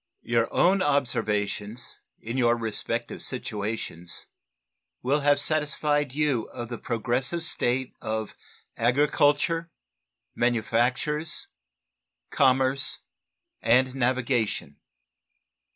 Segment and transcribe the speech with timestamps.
[0.23, 4.25] Your own observations in your respective situations
[5.03, 8.35] will have satisfied you of the progressive state of
[8.75, 9.69] agriculture,
[10.33, 11.49] manufactures,
[12.31, 13.01] commerce,
[13.61, 14.79] and navigation.